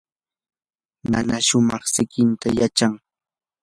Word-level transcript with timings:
nana 1.11 1.35
shumaq 1.47 1.83
siqitam 1.93 2.51
yachan. 2.59 2.93